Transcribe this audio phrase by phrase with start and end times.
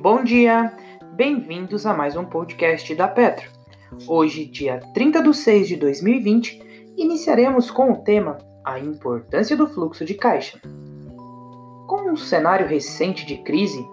[0.00, 0.72] Bom dia!
[1.16, 3.50] Bem-vindos a mais um podcast da Petro.
[4.06, 10.04] Hoje, dia 30 de 6 de 2020, iniciaremos com o tema A importância do fluxo
[10.04, 10.60] de caixa.
[11.88, 13.84] Com um cenário recente de crise,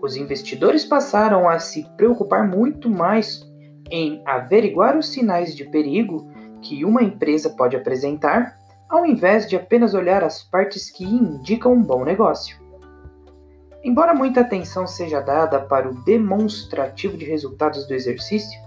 [0.00, 3.42] os investidores passaram a se preocupar muito mais
[3.90, 6.26] em averiguar os sinais de perigo
[6.62, 8.56] que uma empresa pode apresentar,
[8.88, 12.69] ao invés de apenas olhar as partes que indicam um bom negócio.
[13.82, 18.60] Embora muita atenção seja dada para o demonstrativo de resultados do exercício,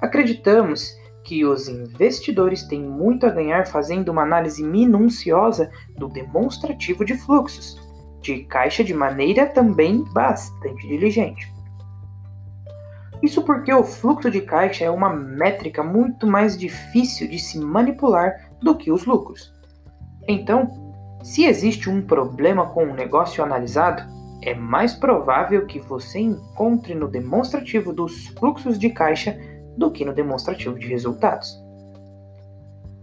[0.00, 7.14] acreditamos que os investidores têm muito a ganhar fazendo uma análise minuciosa do demonstrativo de
[7.14, 7.80] fluxos
[8.22, 11.52] de caixa de maneira também bastante diligente.
[13.20, 18.50] Isso porque o fluxo de caixa é uma métrica muito mais difícil de se manipular
[18.60, 19.52] do que os lucros.
[20.26, 20.70] Então,
[21.22, 24.02] se existe um problema com o negócio analisado,
[24.42, 29.38] é mais provável que você encontre no demonstrativo dos fluxos de caixa
[29.76, 31.56] do que no demonstrativo de resultados.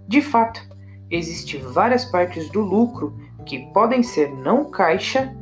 [0.07, 0.61] De fato,
[1.09, 5.33] existem várias partes do lucro que podem ser não caixa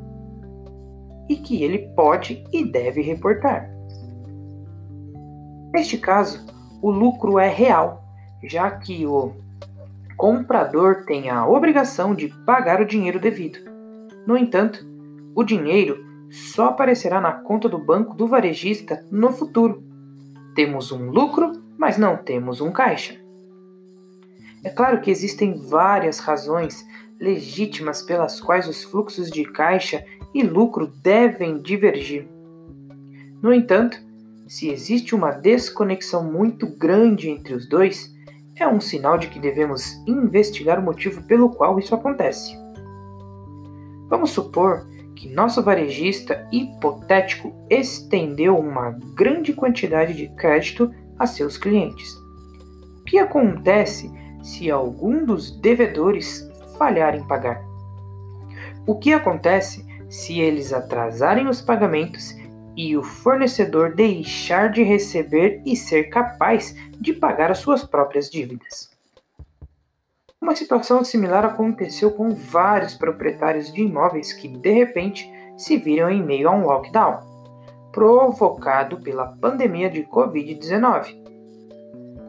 [1.27, 3.69] e que ele pode e deve reportar.
[5.73, 6.45] Neste caso,
[6.81, 8.03] o lucro é real,
[8.43, 9.33] já que o
[10.15, 13.59] comprador tem a obrigação de pagar o dinheiro devido.
[14.25, 14.96] No entanto,
[15.37, 19.83] o dinheiro só aparecerá na conta do banco do varejista no futuro.
[20.55, 23.21] Temos um lucro, mas não temos um caixa.
[24.63, 26.83] É claro que existem várias razões
[27.19, 32.27] legítimas pelas quais os fluxos de caixa e lucro devem divergir.
[33.39, 33.99] No entanto,
[34.47, 38.11] se existe uma desconexão muito grande entre os dois,
[38.55, 42.57] é um sinal de que devemos investigar o motivo pelo qual isso acontece.
[44.09, 52.13] Vamos supor que nosso varejista hipotético estendeu uma grande quantidade de crédito a seus clientes.
[53.01, 54.11] O que acontece
[54.43, 56.47] se algum dos devedores
[56.77, 57.61] falhar em pagar?
[58.85, 62.35] O que acontece se eles atrasarem os pagamentos
[62.75, 68.96] e o fornecedor deixar de receber e ser capaz de pagar as suas próprias dívidas?
[70.39, 76.23] Uma situação similar aconteceu com vários proprietários de imóveis que, de repente, se viram em
[76.23, 77.19] meio a um lockdown,
[77.91, 81.17] provocado pela pandemia de Covid-19.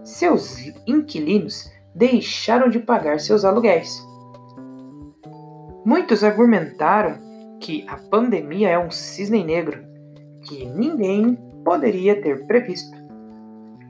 [0.03, 4.03] Seus inquilinos deixaram de pagar seus aluguéis.
[5.85, 7.19] Muitos argumentaram
[7.61, 9.85] que a pandemia é um cisne negro
[10.45, 12.97] que ninguém poderia ter previsto.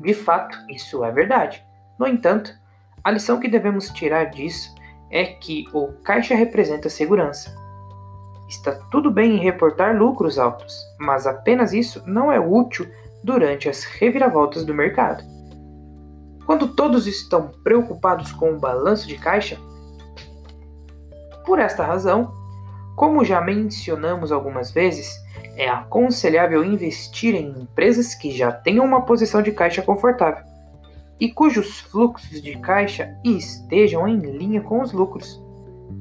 [0.01, 1.65] De fato, isso é verdade.
[1.99, 2.53] No entanto,
[3.05, 4.75] a lição que devemos tirar disso
[5.11, 7.55] é que o caixa representa segurança.
[8.49, 12.87] Está tudo bem em reportar lucros altos, mas apenas isso não é útil
[13.23, 15.23] durante as reviravoltas do mercado.
[16.47, 19.59] Quando todos estão preocupados com o balanço de caixa,
[21.45, 22.33] por esta razão,
[22.97, 25.15] como já mencionamos algumas vezes,
[25.57, 30.58] é aconselhável investir em empresas que já tenham uma posição de caixa confortável
[31.21, 35.43] e cujos fluxos de caixa estejam em linha com os lucros.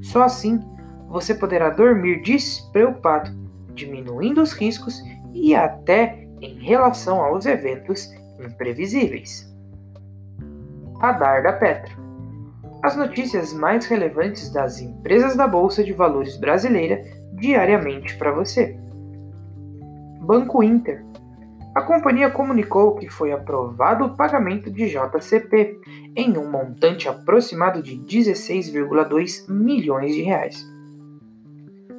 [0.01, 0.59] Só assim
[1.07, 3.31] você poderá dormir despreocupado,
[3.73, 5.01] diminuindo os riscos
[5.33, 9.51] e até em relação aos eventos imprevisíveis.
[11.00, 12.07] Radar da Petro
[12.81, 18.77] as notícias mais relevantes das empresas da Bolsa de Valores brasileira diariamente para você.
[20.22, 21.03] Banco Inter
[21.77, 25.79] a companhia comunicou que foi aprovado o pagamento de JCP
[26.15, 30.67] em um montante aproximado de 16,2 milhões de reais.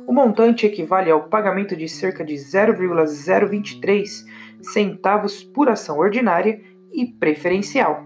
[0.05, 4.27] O montante equivale ao pagamento de cerca de 0,023
[4.63, 6.61] centavos por ação ordinária
[6.93, 8.05] e preferencial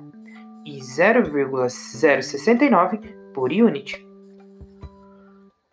[0.66, 2.98] e 0,069
[3.32, 4.06] por unit.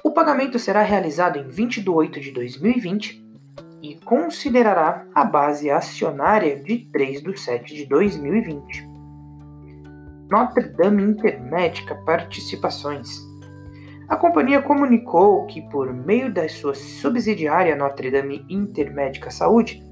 [0.02, 3.28] O pagamento será realizado em 20 de 8 de 2020
[3.82, 8.88] e considerará a base acionária de 3 de 7 de 2020.
[10.30, 13.20] Notre Dame Intermédica Participações.
[14.08, 19.84] A companhia comunicou que, por meio da sua subsidiária Notre Dame Intermédica Saúde,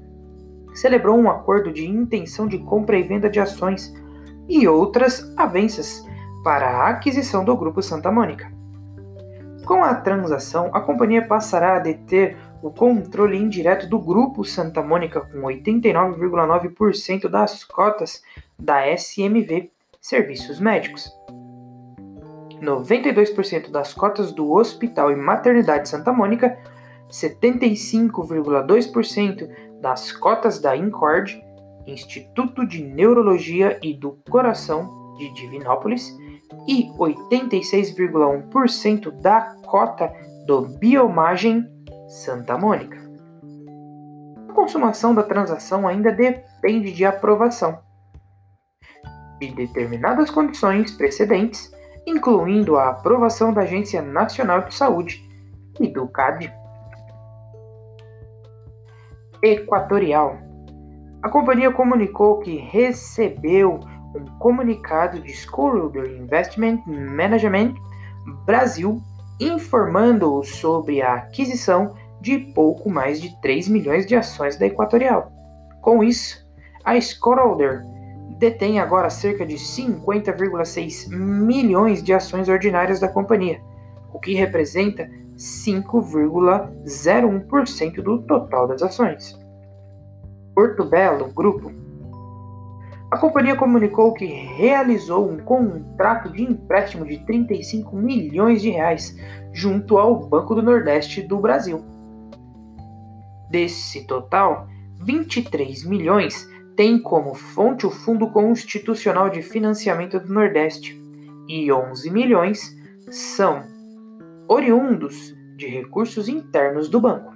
[0.74, 3.92] celebrou um acordo de intenção de compra e venda de ações
[4.48, 6.04] e outras avanças
[6.44, 8.50] para a aquisição do Grupo Santa Mônica.
[9.64, 15.20] Com a transação, a companhia passará a deter o controle indireto do Grupo Santa Mônica
[15.20, 18.22] com 89,9% das cotas
[18.58, 19.70] da SMV
[20.00, 21.12] Serviços Médicos.
[22.60, 26.58] 92% das cotas do Hospital e Maternidade Santa Mônica,
[27.08, 29.48] 75,2%
[29.80, 31.40] das cotas da INCORD,
[31.86, 36.12] Instituto de Neurologia e do Coração de Divinópolis,
[36.66, 40.12] e 86,1% da cota
[40.46, 41.64] do Biomagem
[42.08, 42.98] Santa Mônica.
[44.48, 47.78] A consumação da transação ainda depende de aprovação
[49.38, 51.70] de determinadas condições precedentes,
[52.06, 55.22] incluindo a aprovação da Agência Nacional de Saúde
[55.78, 56.52] e do CAD.
[59.42, 60.38] Equatorial.
[61.22, 63.78] A companhia comunicou que recebeu
[64.14, 67.74] um comunicado de Schroeder Investment Management
[68.44, 69.00] Brasil
[69.40, 75.30] informando sobre a aquisição de pouco mais de 3 milhões de ações da Equatorial.
[75.80, 76.44] Com isso,
[76.84, 77.84] a Schroeder
[78.38, 83.60] detém agora cerca de 50,6 milhões de ações ordinárias da companhia,
[84.12, 89.38] o que representa 5,01% do total das ações.
[90.54, 91.70] Porto Belo Grupo.
[93.10, 99.16] A companhia comunicou que realizou um contrato de empréstimo de 35 milhões de reais
[99.50, 101.82] junto ao Banco do Nordeste do Brasil.
[103.50, 104.68] Desse total,
[105.00, 106.46] 23 milhões
[106.76, 111.00] tem como fonte o Fundo Constitucional de Financiamento do Nordeste
[111.48, 112.76] e 11 milhões
[113.10, 113.64] são
[114.46, 117.32] oriundos de recursos internos do banco.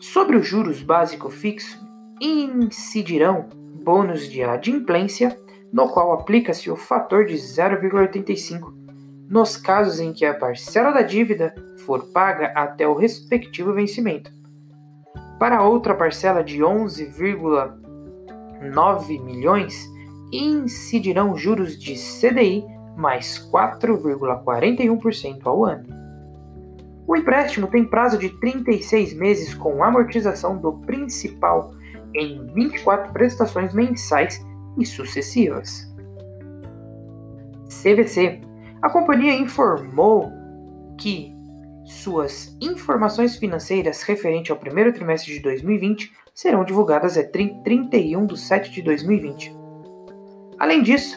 [0.00, 1.78] Sobre os juros básico fixo,
[2.22, 3.48] incidirão
[3.82, 5.36] bônus de adimplência,
[5.72, 8.82] no qual aplica-se o fator de 0,85
[9.32, 11.54] nos casos em que a parcela da dívida
[11.86, 14.30] for paga até o respectivo vencimento.
[15.38, 19.90] Para outra parcela de 11,9 milhões,
[20.30, 22.62] incidirão juros de CDI
[22.94, 25.88] mais 4,41% ao ano.
[27.06, 31.72] O empréstimo tem prazo de 36 meses com amortização do principal
[32.14, 34.44] em 24 prestações mensais
[34.78, 35.90] e sucessivas.
[37.68, 38.40] CVC.
[38.80, 40.30] A companhia informou
[40.98, 41.34] que
[41.84, 48.70] suas informações financeiras referentes ao primeiro trimestre de 2020 serão divulgadas a 31 de 7
[48.70, 49.54] de 2020.
[50.58, 51.16] Além disso,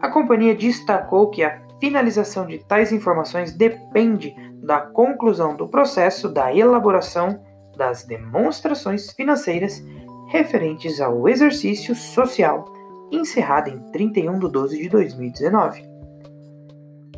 [0.00, 6.54] a companhia destacou que a finalização de tais informações depende da conclusão do processo da
[6.54, 7.42] elaboração
[7.76, 9.82] das demonstrações financeiras
[10.28, 12.66] referentes ao exercício social,
[13.10, 15.82] encerrada em 31 de 12 de 2019.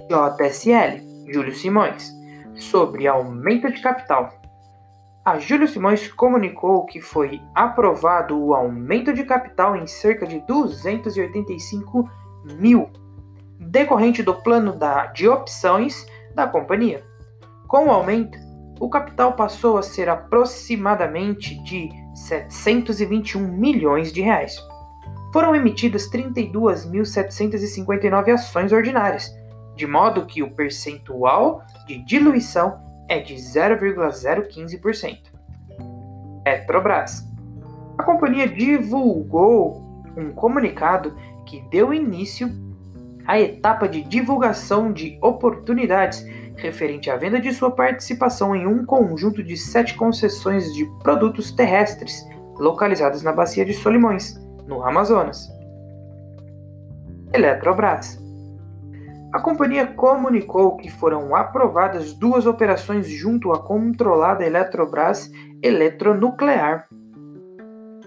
[0.09, 2.13] JSL, Júlio Simões,
[2.55, 4.31] sobre aumento de capital.
[5.25, 12.09] A Júlio Simões comunicou que foi aprovado o aumento de capital em cerca de 285
[12.59, 12.89] mil,
[13.59, 17.05] decorrente do plano da, de opções da companhia.
[17.67, 18.39] Com o aumento,
[18.81, 24.57] o capital passou a ser aproximadamente de 721 milhões de reais.
[25.33, 29.33] Foram emitidas 32.759 ações ordinárias,
[29.77, 35.19] de modo que o percentual de diluição é de 0,015%.
[36.45, 37.25] Petrobras.
[37.97, 41.15] A companhia divulgou um comunicado
[41.47, 42.51] que deu início
[43.27, 46.27] à etapa de divulgação de oportunidades
[46.61, 52.25] referente à venda de sua participação em um conjunto de sete concessões de produtos terrestres
[52.59, 54.35] localizadas na Bacia de Solimões,
[54.67, 55.49] no Amazonas.
[57.33, 58.21] Eletrobras.
[59.33, 65.31] A companhia comunicou que foram aprovadas duas operações junto à controlada Eletrobras
[65.63, 66.89] Eletronuclear.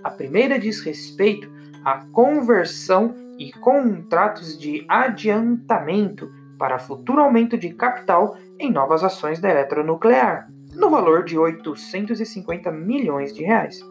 [0.04, 1.50] A primeira diz respeito
[1.84, 6.30] à conversão e contratos de adiantamento
[6.64, 13.34] para futuro aumento de capital em novas ações da eletronuclear, no valor de 850 milhões
[13.34, 13.82] de reais.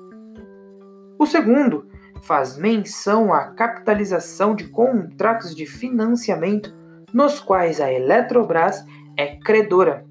[1.18, 1.86] O segundo
[2.22, 6.74] faz menção à capitalização de contratos de financiamento
[7.12, 8.82] nos quais a Eletrobras
[9.18, 10.06] é credora,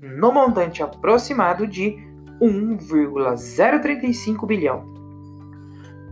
[0.00, 1.94] no montante aproximado de
[2.40, 4.96] 1,035 bilhão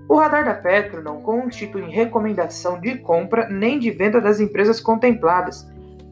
[0.09, 5.67] o radar da Petro não constitui recomendação de compra nem de venda das empresas contempladas,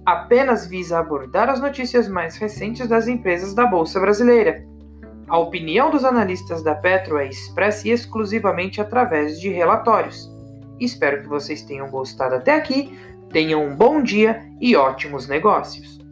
[0.04, 4.64] apenas visa abordar as notícias mais recentes das empresas da Bolsa Brasileira.
[5.26, 10.30] A opinião dos analistas da Petro é expressa exclusivamente através de relatórios.
[10.78, 12.98] Espero que vocês tenham gostado até aqui,
[13.30, 16.03] tenham um bom dia e ótimos negócios.